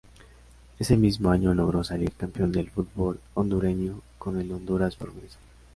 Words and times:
Ese 0.79 0.97
mismo 0.97 1.29
año 1.29 1.53
logró 1.53 1.83
salir 1.83 2.11
campeón 2.13 2.51
del 2.51 2.71
fútbol 2.71 3.19
hondureño 3.35 4.01
con 4.17 4.39
el 4.41 4.51
Honduras 4.51 4.95
Progreso. 4.95 5.37